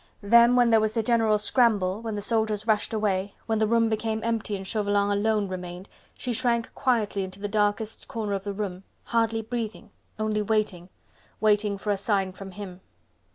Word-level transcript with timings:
Then, 0.23 0.55
when 0.55 0.71
there 0.71 0.79
was 0.79 0.93
the 0.95 1.03
general 1.03 1.37
scramble, 1.37 2.01
when 2.01 2.15
the 2.15 2.23
soldiers 2.23 2.65
rushed 2.65 2.91
away, 2.91 3.35
when 3.45 3.59
the 3.59 3.67
room 3.67 3.87
became 3.87 4.19
empty 4.23 4.55
and 4.55 4.65
Chauvelin 4.65 5.11
alone 5.15 5.47
remained, 5.47 5.87
she 6.17 6.33
shrank 6.33 6.73
quietly 6.73 7.23
into 7.23 7.39
the 7.39 7.47
darkest 7.47 8.07
corner 8.07 8.33
of 8.33 8.43
the 8.43 8.51
room, 8.51 8.83
hardly 9.03 9.43
breathing, 9.43 9.91
only 10.17 10.41
waiting.... 10.41 10.89
Waiting 11.39 11.77
for 11.77 11.91
a 11.91 11.97
sign 11.97 12.31
from 12.31 12.49
him! 12.53 12.81